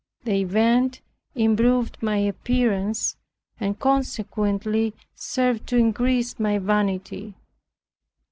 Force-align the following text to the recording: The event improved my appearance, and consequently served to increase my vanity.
The 0.23 0.33
event 0.41 0.99
improved 1.35 2.01
my 2.01 2.17
appearance, 2.17 3.17
and 3.59 3.77
consequently 3.77 4.95
served 5.13 5.67
to 5.67 5.77
increase 5.77 6.39
my 6.39 6.57
vanity. 6.57 7.35